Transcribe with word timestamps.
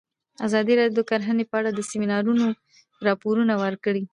ازادي 0.47 0.73
راډیو 0.79 0.97
د 0.99 1.01
کرهنه 1.09 1.43
په 1.51 1.55
اړه 1.59 1.69
د 1.73 1.79
سیمینارونو 1.91 2.45
راپورونه 3.07 3.53
ورکړي. 3.63 4.03